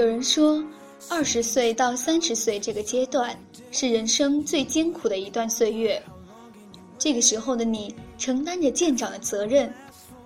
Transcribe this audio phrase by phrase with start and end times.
[0.00, 0.64] 有人说，
[1.10, 3.38] 二十岁到三十岁这个阶段
[3.70, 6.02] 是人生最艰苦的一段岁月。
[6.98, 9.70] 这个时候的你，承担着舰长的责任，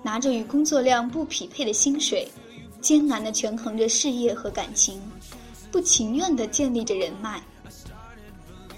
[0.01, 2.29] 拿着与工作量不匹配的薪水，
[2.81, 5.03] 艰难地权衡着事业和感情，
[5.73, 7.43] 不情愿地建立着人脉。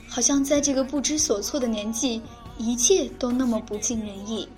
[0.08, 2.22] 好像在这个不知所措的年纪，
[2.56, 4.48] 一切都那么不尽人意。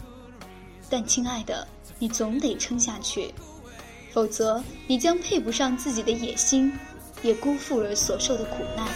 [0.88, 1.66] 但亲爱的，
[1.98, 3.34] 你总得撑下去，
[4.12, 6.72] 否则你将配不上自己的野心，
[7.22, 8.86] 也辜负了所受的苦难。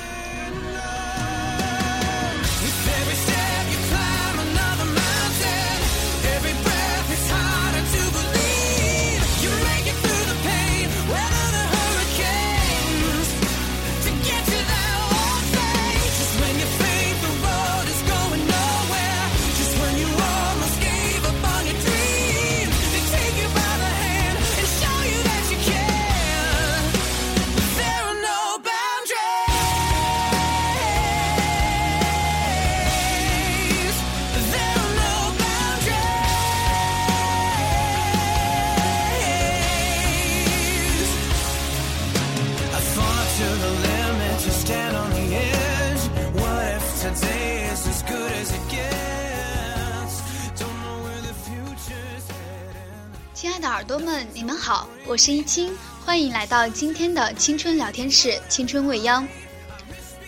[55.12, 55.70] 我是一清，
[56.06, 59.28] 欢迎来到今天的青春聊天室，青春未央。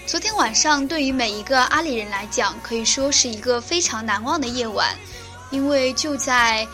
[0.04, 4.94] 昨天晚上对于每一个阿里人来讲，可以说是一个非常难忘的夜晚，
[5.50, 6.68] 因为就在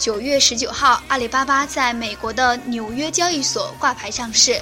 [0.00, 4.60] 九月十九号，阿里巴巴在美国的纽约交易所挂牌上市，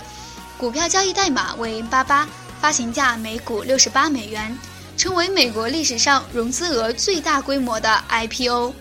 [0.58, 2.28] 股票交易代码为八八，
[2.60, 4.54] 发行价每股六十八美元，
[4.98, 8.74] 成为美国历史上融资额最大规模的 IPO。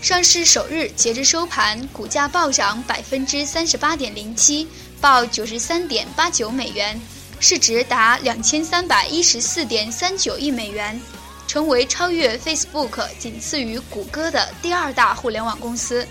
[0.00, 4.66] 上市首日，截至收盘，股价暴涨百分之三十八点零七，
[4.98, 6.98] 报九十三点八九美元，
[7.38, 10.98] 市值达两千三百一十四点三九亿美元，
[11.46, 16.08] 成为超越 Facebook、仅次于谷歌的第二大互联网公司。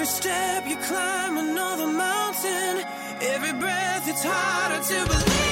[0.00, 2.86] Every step you climb another mountain.
[3.20, 5.49] Every breath it's harder to believe.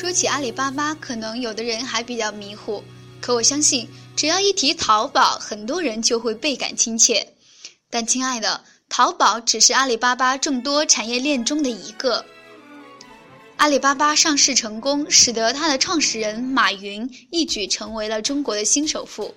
[0.00, 2.82] 说起阿里巴巴，可能有的人还比较迷糊，
[3.20, 7.34] 可我相信，只要一提淘宝，很多人就会倍感亲切。
[7.90, 12.24] 但亲爱的，淘宝只是阿里巴巴众多产业链中的一个。
[13.58, 19.34] 阿里巴巴上市成功，使得它的创始人马云一举成为了中国的新首富，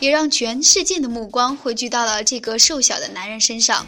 [0.00, 3.86] 也让全世界的目光汇聚到了这个瘦小的男人身上。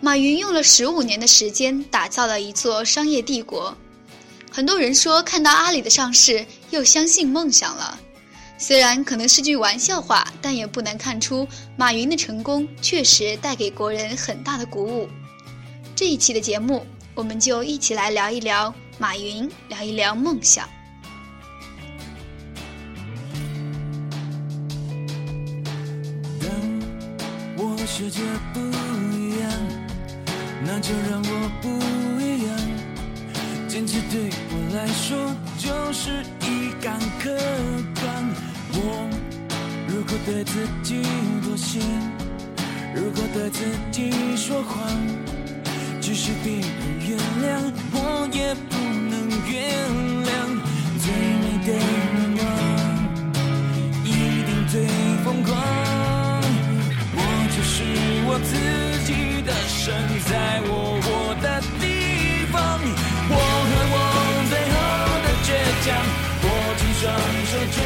[0.00, 3.76] 马云用了十五年的时间，打造了一座商业帝国。
[4.52, 7.98] 很多人说看到阿里的上市又相信梦想了，
[8.58, 11.46] 虽然可能是句玩笑话，但也不难看出
[11.76, 15.08] 马云的成功确实带给国人很大的鼓舞。
[15.94, 20.68] 这一期的节目，我们就一起来聊一聊马云，聊一聊梦想。
[26.40, 26.50] 当
[27.56, 28.20] 我学着
[28.52, 28.60] 不
[29.16, 29.50] 一样，
[30.64, 32.19] 那就让我不。
[33.70, 34.18] 坚持对
[34.50, 35.16] 我来说
[35.56, 36.10] 就是
[36.42, 37.30] 一杆客
[38.00, 38.04] 观。
[38.72, 39.08] 我
[39.86, 41.00] 如果对自己
[41.40, 41.78] 妥协，
[42.92, 43.62] 如果对自
[43.92, 44.90] 己说谎，
[46.00, 46.64] 即使别人
[47.06, 48.74] 原谅，我也不
[49.08, 49.54] 能原
[50.26, 50.28] 谅。
[50.98, 51.06] 最
[51.38, 51.78] 美的愿
[52.42, 52.42] 望，
[54.04, 54.08] 一
[54.46, 54.84] 定最
[55.22, 55.54] 疯狂。
[57.14, 57.18] 我
[57.54, 57.72] 就是
[58.26, 58.50] 我自
[59.06, 59.94] 己的神，
[60.28, 60.89] 在我
[65.82, 67.10] 将，握紧双
[67.46, 67.80] 手，绝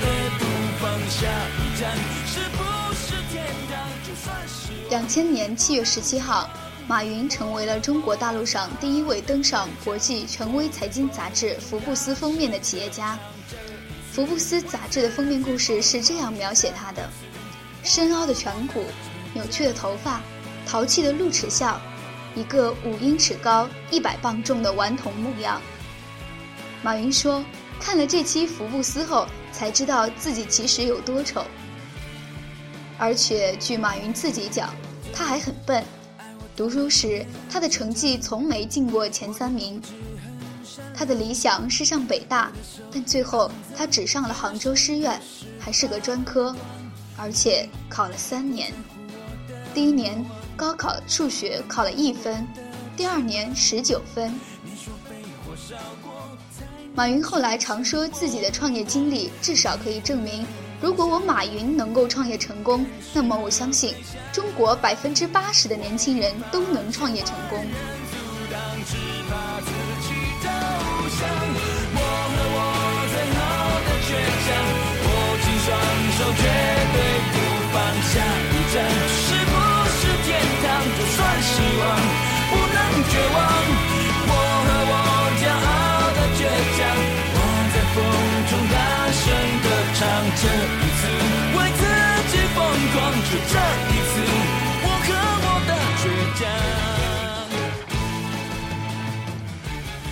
[0.00, 0.06] 对
[0.38, 0.44] 不
[0.78, 1.26] 放下
[1.58, 1.82] 一站。
[2.26, 2.58] 是不
[2.94, 3.88] 是天堂？
[4.06, 6.48] 就算是两千年七月十七号。
[6.86, 13.16] 马云成为了中国大陆上第一位登上国际权威财经杂志《福布斯》封面的企业家。
[14.12, 17.08] 《福布斯》杂志的封面故事是这样描写他的：
[17.84, 18.84] 深凹的颧骨，
[19.34, 20.20] 扭曲的头发，
[20.66, 21.80] 淘气的露齿笑，
[22.34, 25.62] 一个五英尺高、一百磅重的顽童模样。
[26.82, 27.44] 马云说
[27.78, 31.44] ：“看了这期《福布斯》后，才知道自己其实有多丑。”
[32.96, 34.74] 而且，据马云自己讲，
[35.12, 35.84] 他还很笨。
[36.56, 39.80] 读书时，他的成绩从没进过前三名。
[40.94, 42.50] 他的理想是上北大，
[42.92, 45.20] 但最后他只上了杭州师院，
[45.58, 46.54] 还是个专科，
[47.16, 48.72] 而且考了三年。
[49.74, 50.22] 第一年
[50.56, 52.46] 高考数学考了一分，
[52.96, 54.38] 第二年十九分。
[56.94, 60.44] 马云后来常说自己的创业经历至少可以证明。
[60.80, 63.94] 如果我马云能够创业成功，那么我相信
[64.32, 67.64] 中国百分之八十的年轻人都能创业成功。
[79.12, 79.52] 是不
[79.86, 80.28] 是天
[80.62, 80.66] 堂
[80.98, 81.82] 就算希望，
[82.50, 82.78] 不能
[83.08, 83.36] 绝望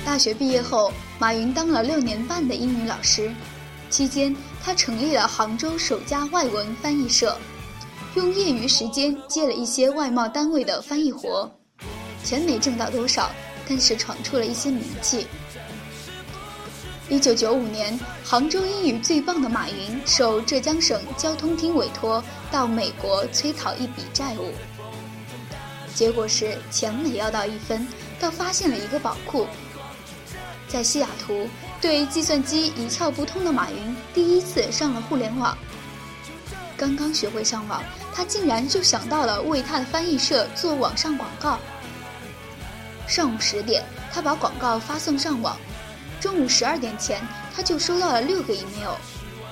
[0.09, 3.31] 大学毕业后，马云当了六年半的英语老师，
[3.91, 4.35] 期间
[4.65, 7.37] 他成立了杭州首家外文翻译社，
[8.15, 11.49] 用业余时间接了一些外贸单位的翻译活，
[12.25, 13.31] 钱没挣到多少，
[13.69, 15.27] 但是闯出了一些名气。
[17.11, 24.55] 一九九五年，杭州英语最棒的马云受浙江省交通厅委托到美国催讨一笔债务，
[25.95, 27.87] 结果是钱没要到一分，
[28.19, 29.47] 倒发现了一个宝库。
[30.69, 31.49] 在西雅图，
[31.81, 35.57] 对计算机一窍不通的马云第一次上了互联网。
[36.77, 37.83] 刚刚学会上网，
[38.15, 41.59] 他竟然就想到了为他的翻译社做网上广告。
[43.09, 43.83] 上午十点，
[44.13, 45.57] 他把广告发送上网。
[46.21, 47.21] 中午十二点前，
[47.57, 48.95] 他就收到了六个 email，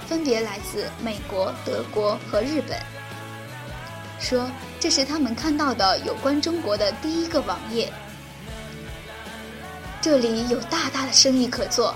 [0.07, 2.79] 分别来自美国、德国和日本，
[4.21, 7.93] 说这是他们看到的有关中国的第一个网页。
[10.09, 11.93] 这里有大大的生意可做。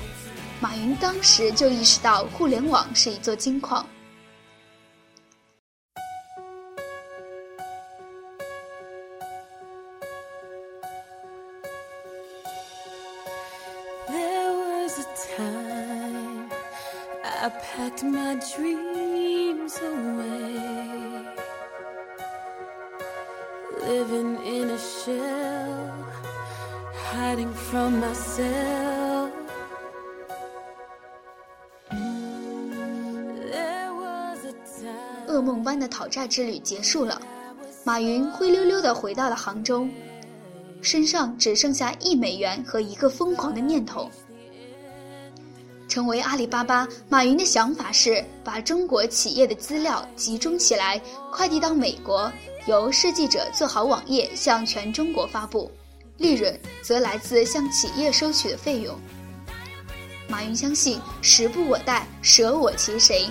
[0.59, 3.87] 马云当时就意识到互联网是一座金矿。
[27.71, 29.31] From myself.
[35.29, 37.23] 噩梦般的讨债之旅结束了。
[37.85, 39.87] 马云灰溜溜的回到了杭州
[40.83, 44.11] 身上只剩下一美元和一个疯狂的念头。
[45.89, 51.01] 成为阿里巴巴，马云的想法是把中国企业的资料集中起来，
[51.33, 52.31] 快递到美国，
[52.67, 55.71] 由设计者做好网页向全中国发布，
[56.21, 58.95] 利润则来自向企业收取的费用。
[60.29, 63.27] 马云相信时不我待，舍我其谁，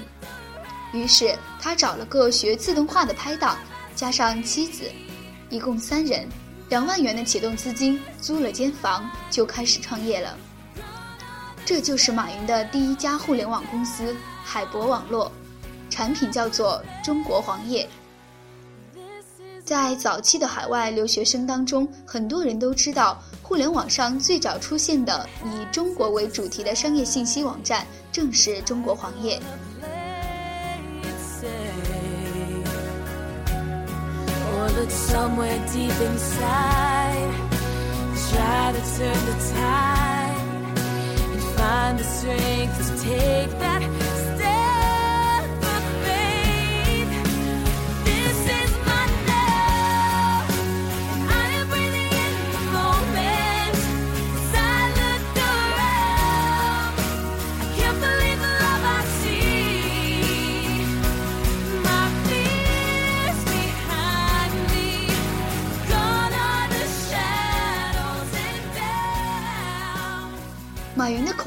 [0.92, 3.60] 于是他找了个学自动化的拍档，
[3.96, 4.92] 加上妻子，
[5.52, 6.28] 一共三人，
[6.70, 10.36] 两万元的启动资金，租了间房就开始创业了。
[11.64, 15.32] 这就是马云的第一家互联网公司海博网络，
[15.92, 17.88] 产品叫做中国黄页。
[19.70, 29.40] 在早期的海外留学生当中，很多人都知道，互联网上最早出现的以中国为主题的商业信息网站正是中国黄页。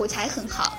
[0.03, 0.77] 口才很好，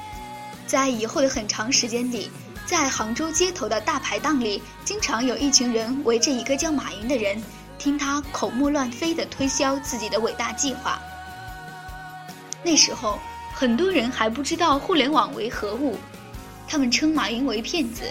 [0.67, 2.29] 在以后的很长时间里，
[2.65, 7.41] 在杭州街头的大排档里，经常有一群人围着一个叫马云的人，
[7.79, 10.99] 听他口沫乱飞地推销自己的伟大计划。
[12.63, 13.17] 那时候，
[13.53, 15.97] 很多人还不知道互联网为何物，
[16.67, 18.03] 他们称马云为骗子。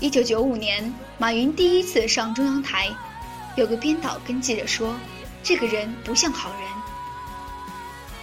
[0.00, 2.88] 一九九五年，马云第一次上中央台，
[3.54, 4.92] 有个编导跟记者说
[5.44, 6.68] ：“这个人不像好人。”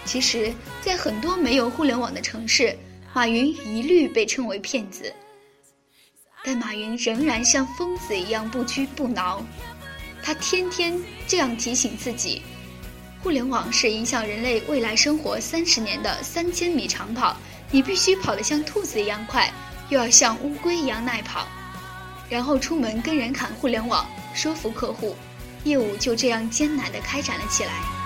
[0.09, 0.51] 其实，
[0.81, 2.75] 在很多没有互联网的城市，
[3.13, 5.13] 马云一律被称为骗子。
[6.43, 9.45] 但马云仍然像疯子一样不屈不挠，
[10.23, 12.41] 他天天这样提醒自己。
[13.21, 17.37] 互联网是影响人类未来生活三十年的三千米长跑，
[17.69, 19.53] 你必须跑得像兔子一样快，
[19.89, 21.47] 又要像乌龟一样耐跑，
[22.31, 25.15] 然后出门跟人侃互联网，说服客户，
[25.65, 27.98] 业务就这样艰难地开展了起来。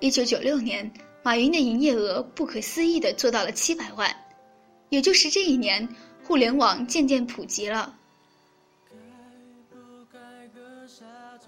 [0.00, 0.90] 一九九六年，
[1.22, 4.10] 马云的营业额不可思议地做到了七百万，
[4.88, 5.86] 也就是这一年，
[6.24, 7.94] 互联网渐渐普及了。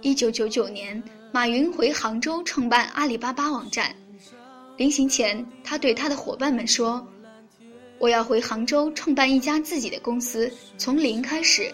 [0.02, 3.96] 一九九九年，马云回杭州创办阿里巴巴网站，
[4.76, 7.06] 临行前，他对他的伙伴们说
[7.98, 11.72] ：“我要回杭州创办一家自己的公司，从零开始，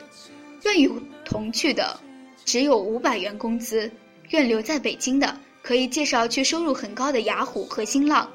[0.63, 0.89] 愿与
[1.25, 1.99] 同去的
[2.45, 3.91] 只有五百元工资，
[4.29, 5.37] 愿留在北京的。”
[5.69, 8.27] 可以介绍去收入很高的雅虎和新浪。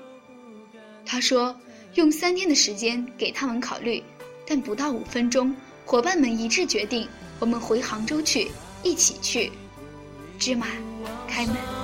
[1.03, 1.59] 他说
[1.95, 4.03] ：“用三天的时间给他们考虑，
[4.45, 5.51] 但不到五分钟，
[5.83, 7.09] 伙伴们一致决定，
[7.39, 8.51] 我们回杭州去，
[8.83, 9.51] 一起去。”
[10.37, 10.67] 芝麻，
[11.27, 11.82] 开门。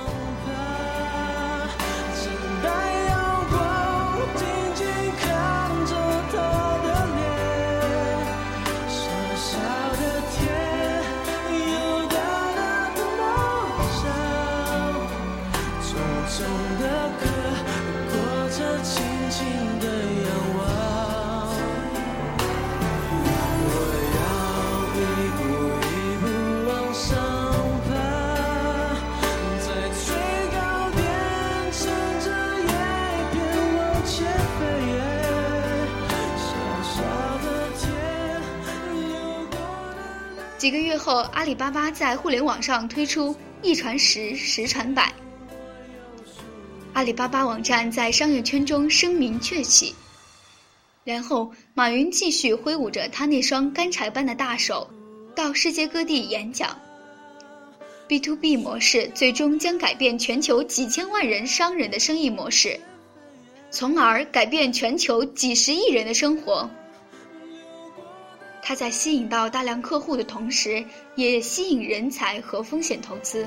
[40.70, 45.12] 一个月后，阿里巴巴在互联网上推出一传十，十传百。
[46.92, 49.92] 阿里巴巴网站在商业圈中声名鹊起。
[51.02, 54.88] 然后，马云继续挥舞着他那双干柴般的大手，
[55.34, 56.78] 到世界各地演讲。
[58.06, 62.78] B to B 模式最终将改变全球几千万人商人的生意模式，
[63.72, 66.70] 从而改变全球几十亿人的生活。
[68.70, 70.84] 它在吸引到大量客户的同时，
[71.16, 73.44] 也吸引人才和风险投资。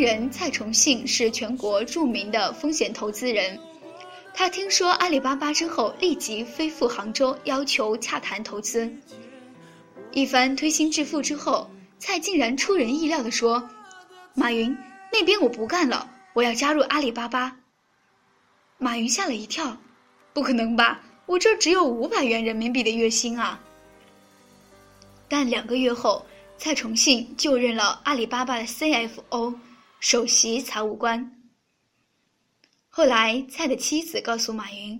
[0.00, 3.58] 人蔡崇信是全国著名的风险投资人，
[4.32, 8.90] 他听说阿里巴巴之后，立即飞赴杭州，要求洽谈投资。
[10.12, 13.68] 一番推心置腹之后，蔡竟然出人意料地说
[14.34, 14.76] ：“马云，
[15.12, 17.56] 那边我不干了，我要加入阿里巴巴。”
[18.78, 19.76] 马云吓了一跳
[20.32, 21.00] ：“不可能吧？
[21.26, 23.60] 我这只有五百元人民币的月薪啊！”
[25.28, 26.24] 但两个月后。
[26.60, 29.54] 蔡崇信就任了阿里巴巴的 CFO，
[30.00, 31.42] 首席财务官。
[32.88, 34.98] 后来，蔡的妻子告诉马云：“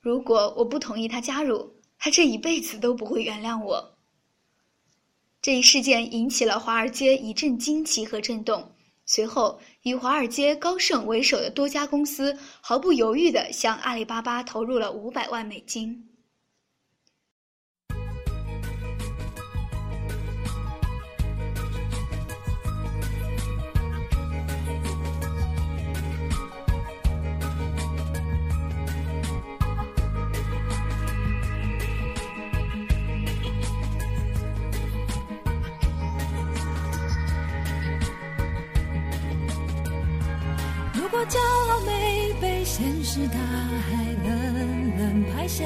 [0.00, 3.98] 如果我不同意他加入，他这一辈子都不会原谅我。”
[5.42, 8.72] 这一事件引起了华尔街一阵惊奇和震动。
[9.04, 16.15] 随后，以华尔街、高盛为首的多家公司毫不犹豫地向阿里巴巴投入了五百万美金。
[45.56, 45.64] 下，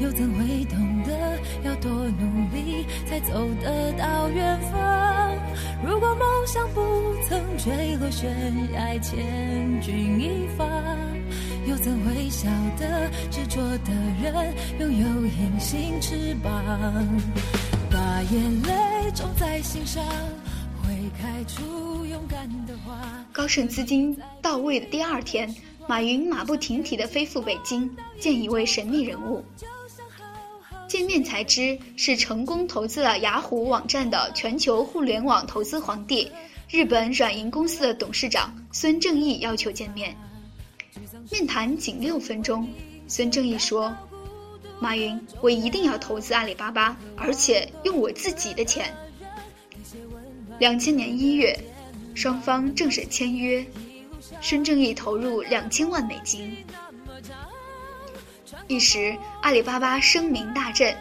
[0.00, 5.38] 又怎会懂得要多努力才走得到远方？
[5.86, 6.82] 如果梦想不
[7.28, 8.28] 曾坠落悬
[8.72, 10.66] 崖，千钧一发，
[11.68, 16.50] 又怎会晓得执着的人拥有隐形翅膀？
[17.92, 20.04] 把眼泪种在心上，
[20.82, 23.24] 会开出勇敢的花。
[23.32, 25.48] 高盛资金到位的第二天，
[25.86, 29.44] 马云马不停蹄地飞赴北京见一位神秘人物。
[30.88, 36.30] 见面才知是成功投资了雅虎网站的全球互联网投资皇帝，
[36.70, 40.16] 日本软银公司的董事长孙正义要求见面。
[41.30, 42.68] 面谈仅六分钟，
[43.08, 43.94] 孙正义说
[44.78, 48.94] ：“马云，我一定要投资阿里巴巴，而且用我自己的钱。”
[50.58, 51.58] 两千年一月。
[52.16, 53.66] 双方正式签约，
[54.44, 56.54] 孙正义投入两千万美金。
[58.66, 60.94] 一时，阿里巴巴声名大振，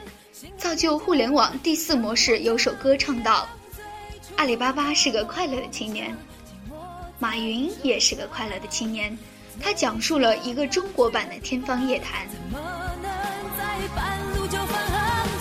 [0.57, 2.39] 造就互联网第四模式。
[2.39, 3.45] 有首歌唱道
[4.38, 6.15] ：“阿里巴巴是个快乐的青年，
[7.19, 9.15] 马云也是个快乐的青年。”
[9.62, 12.25] 他讲述了一个中国版的天方夜谭。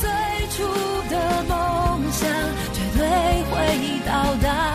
[0.01, 0.11] 最
[0.49, 0.65] 初
[1.09, 2.29] 的梦想
[2.73, 3.09] 绝对
[3.45, 4.72] 会到达。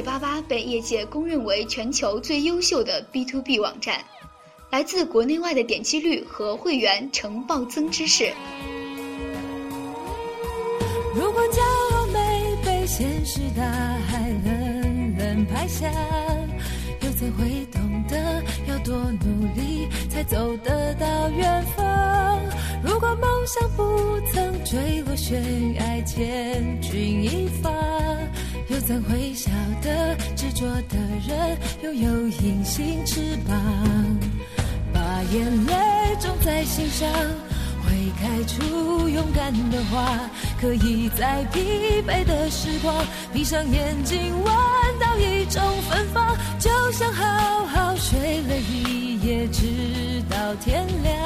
[0.00, 4.02] 里巴巴被业界公认为全球最优秀的 B to B 网站，
[4.70, 8.32] 来自国内外的点击率和会员呈暴增之势。
[11.14, 11.60] 如果骄
[11.92, 15.92] 傲没被现实大海冷冷拍下，
[17.02, 22.40] 又怎会懂得要多努力才走得到远方？
[22.82, 27.70] 如果梦想不曾坠落悬崖，千钧一发。
[28.70, 29.50] 又怎会晓
[29.82, 33.56] 得执着的人拥有隐形翅膀？
[34.94, 35.00] 把
[35.32, 35.74] 眼泪
[36.20, 37.10] 种在心上，
[37.82, 40.20] 会开出勇敢的花。
[40.60, 42.94] 可以在疲惫的时光，
[43.32, 44.54] 闭上眼睛闻
[45.00, 51.16] 到一种芬芳，就像好好睡了一夜，直到天亮。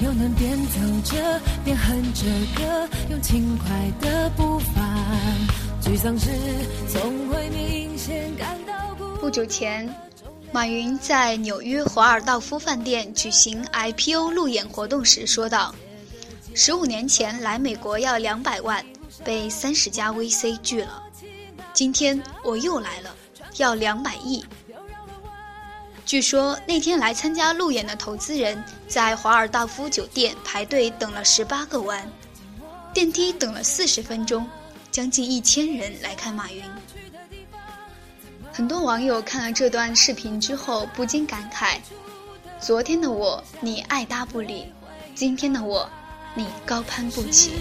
[0.00, 2.24] 又能边走着边哼着
[2.56, 3.68] 歌，用轻快
[4.00, 4.82] 的步伐。
[5.86, 6.28] 沮丧时
[6.88, 9.88] 总会明显感到不久前，
[10.50, 15.72] 马云在纽约华尔道夫饭店举行 IPO 路演活动时说道
[16.56, 18.84] ：“十五年前来美国要两百万，
[19.24, 21.00] 被三十家 VC 拒了。
[21.72, 23.14] 今天我又来了，
[23.58, 24.44] 要两百亿。”
[26.04, 32.04] 据说那天来参加路演的投资人在华尔道夫酒店排队等了十八个弯，
[32.92, 34.44] 电梯等了四十分钟。
[34.90, 36.62] 将近一千人来看马云，
[38.52, 41.76] 很多网友看了这段视频之后不禁感慨：
[42.60, 44.72] 昨天的我你爱搭不理，
[45.14, 45.88] 今天的我
[46.34, 47.52] 你高攀不起。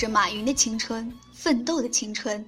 [0.00, 2.42] 是马云的青春，奋斗的青春。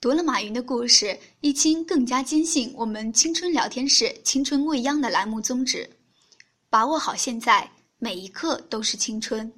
[0.00, 5.90] 读了马云的故事，易清更加坚信我们青春聊天室“青春未央”的栏目宗旨：
[6.68, 9.52] 把握好现在，每一刻都是青春。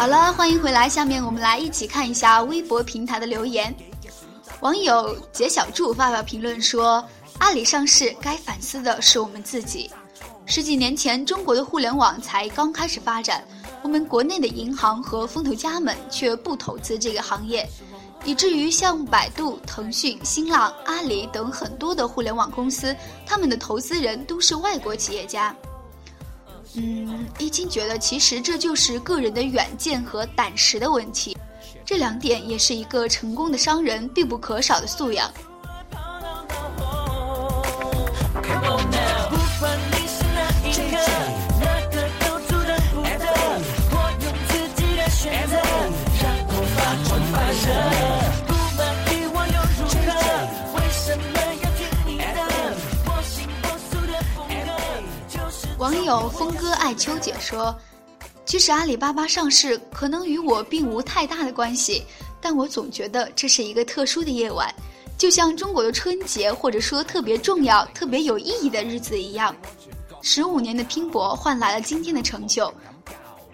[0.00, 0.88] 好了，欢迎回来。
[0.88, 3.74] 下面我们来一起看一下微博平台的留言。
[4.60, 7.04] 网友杰小柱发表评论说
[7.36, 9.90] ：“阿里上市，该反思的是我们自己。
[10.46, 13.46] 十几年前，中国的互联网才刚开始发展，
[13.82, 17.68] 我们国内的银行和风投家们却不投资这个行业，
[18.24, 25.54] 以至于像百度、腾讯、新浪、阿里等很多的互联网公司，他们的投资人都是外国企业家。”
[26.76, 31.36] 嗯，易经觉得其实这就是个人的远见和胆识的问题，
[31.84, 35.30] 这两点也是一个成功的商人必不可少的素养。
[55.90, 57.76] 网友峰哥爱秋姐说
[58.46, 62.04] ：“其实阿里巴巴上市可能与我并无太大的关系，
[62.40, 64.72] 但我总觉得这是一个特殊的夜晚，
[65.18, 69.52] 就像中国的春节，或者说特别重要、特别有意义的日子一样。
[70.22, 72.72] 十五年的拼搏换来了今天的成就，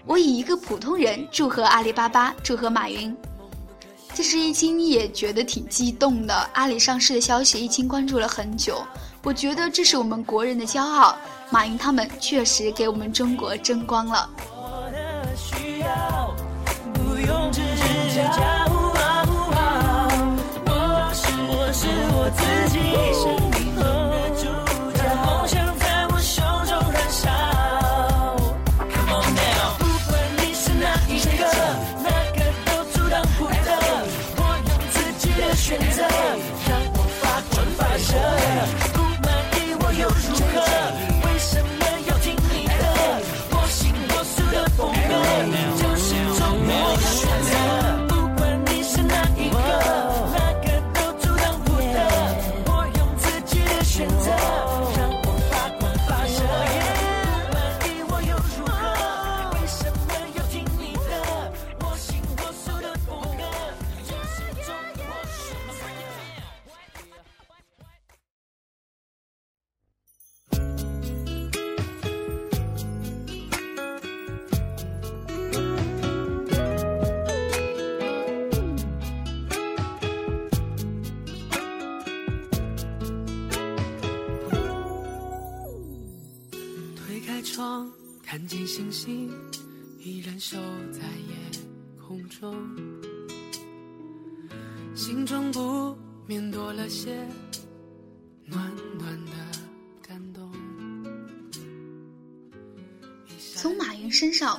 [0.05, 3.17] 我以一个普通人祝贺阿里巴巴，祝贺马云。
[4.13, 8.85] 其实易清也觉得挺激动的，阿里上市的消息，易清关注了很久。
[9.23, 11.17] 我觉得这是我们国人的骄傲。”
[11.51, 14.29] 马云他们确实给我们中国争光了。
[15.87, 16.16] 看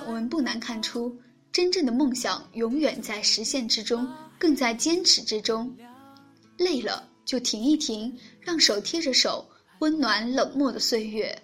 [0.08, 1.14] 我们不难看出，
[1.52, 4.08] 真正的梦想永远在实现之中，
[4.40, 5.70] 更在坚持之中。
[6.58, 9.46] 累了就停一停，让手贴着手，
[9.80, 11.38] 温暖冷漠的岁月。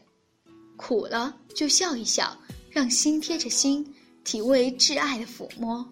[0.77, 2.35] 苦了就笑一笑，
[2.69, 5.85] 让心贴着心，体味挚爱的抚摸；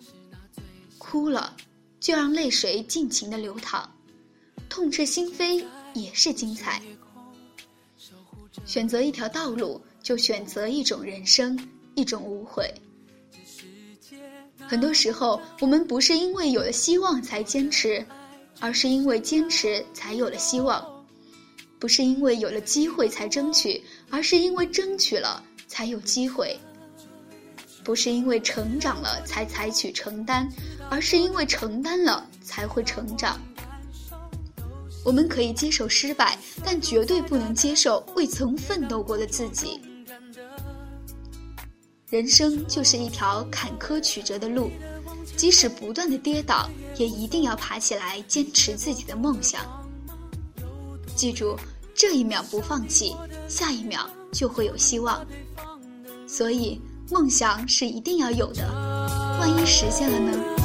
[0.97, 1.55] 哭了
[1.99, 3.91] 就让泪水尽情的流淌，
[4.69, 5.61] 痛彻心扉
[5.93, 6.81] 也是精彩。
[8.65, 11.57] 选择一条道路，就选择一种人生，
[12.01, 12.73] 一种无悔。
[14.67, 18.03] 很多时候，我们不是因为有了希望才坚持，
[18.59, 20.83] 而是因为坚持才有了希望。
[21.77, 26.57] 不是因为有了机会才争取，而是因为争取了才有机会；
[27.83, 30.49] 不是因为成长了才采取承担，
[30.89, 33.39] 而是因为承担了才会成长。
[35.05, 36.35] 我们可以接受失败，
[36.65, 39.79] 但绝对不能接受未曾奋斗过的自己。
[42.11, 44.69] 人生就是一条坎坷曲折的路，
[45.37, 49.61] 即使不断的跌倒，也一定要爬起来，坚持自己的梦想。
[51.15, 51.57] 记住，
[51.95, 53.15] 这一秒不放弃，
[53.47, 55.25] 下一秒就会有希望。
[56.27, 58.67] 所以，梦想是一定要有的，
[59.39, 60.60] 万一实现了呢？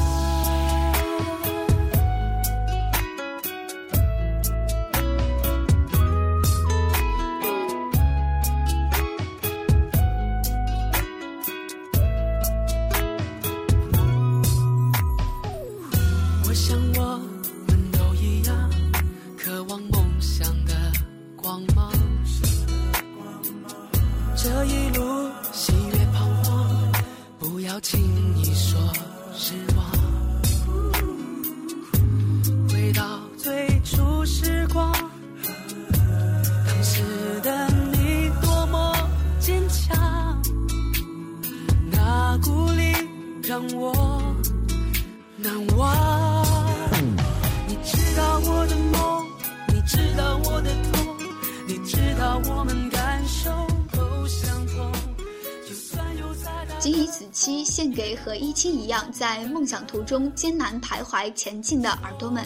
[58.57, 62.43] 一清一样在梦想途中艰难徘徊前进的耳朵们。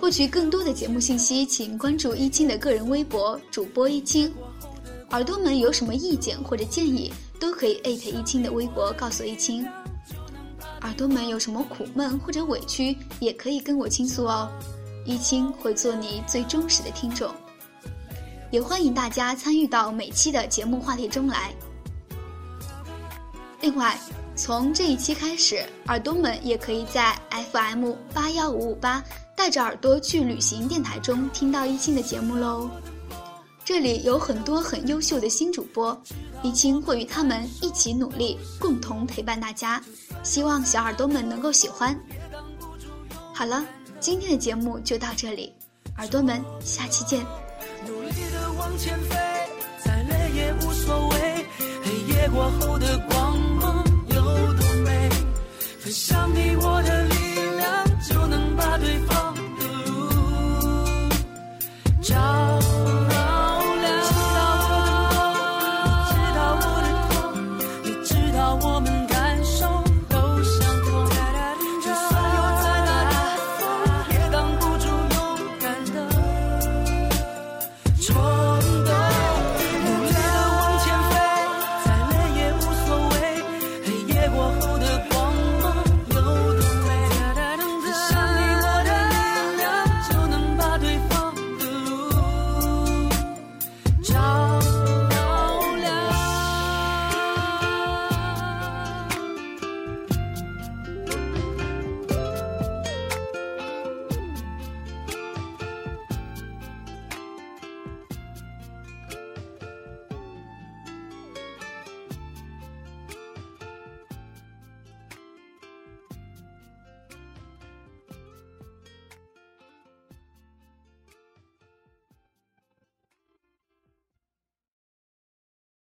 [0.00, 4.34] 获取更多的节目信息，请关注一清的个人微博主播一清。
[5.10, 9.64] 耳朵们有什么意见或者建议，都可以艾特一清的微博告诉一清。
[10.80, 14.50] 耳朵们有什么苦闷或者委屈，也可以跟我倾诉哦。
[15.06, 17.32] 一清会做你最忠实的听众。
[18.50, 21.54] 也欢迎大家参与到每期的节目话题中来。
[23.60, 23.96] 另外，
[24.36, 27.16] 从这一期开始，耳朵们也可以在
[27.52, 29.02] FM 八幺五五八
[29.36, 32.68] 带着耳朵去旅行电台中听到一清的节目喽。
[33.64, 35.96] 这里有很多很优秀的新主播，
[36.42, 39.82] 一清会与他们一起努力，共同陪伴大家。
[40.22, 41.98] 希望小耳朵们能够喜欢。
[43.32, 43.64] 好了，
[44.00, 45.52] 今天的节目就到这里，
[45.96, 47.24] 耳朵们，下期见。
[47.86, 49.16] 努力的往前飞，
[49.84, 51.46] 再累也无所谓。
[51.84, 53.23] 黑夜过后的光。
[55.94, 57.13] 想你，我的脸。